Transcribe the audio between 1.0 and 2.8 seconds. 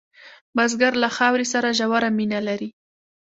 له خاورې سره ژوره مینه لري